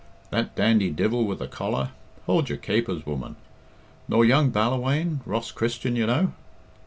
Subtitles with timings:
[0.31, 1.91] "That dandy divil with the collar?
[2.25, 3.35] Hould your capers, woman!"
[4.07, 6.33] "Nor young Ballawhaine Ross Christian, you know?"